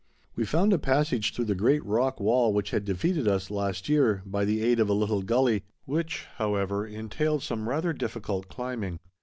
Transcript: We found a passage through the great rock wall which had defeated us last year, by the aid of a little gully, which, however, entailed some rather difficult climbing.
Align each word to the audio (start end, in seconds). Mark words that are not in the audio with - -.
We 0.35 0.45
found 0.45 0.73
a 0.73 0.79
passage 0.79 1.31
through 1.35 1.45
the 1.45 1.53
great 1.53 1.85
rock 1.85 2.19
wall 2.19 2.53
which 2.55 2.71
had 2.71 2.85
defeated 2.85 3.27
us 3.27 3.51
last 3.51 3.87
year, 3.87 4.23
by 4.25 4.45
the 4.45 4.63
aid 4.63 4.79
of 4.79 4.89
a 4.89 4.93
little 4.93 5.21
gully, 5.21 5.61
which, 5.85 6.25
however, 6.37 6.87
entailed 6.87 7.43
some 7.43 7.69
rather 7.69 7.93
difficult 7.93 8.47
climbing. 8.47 8.99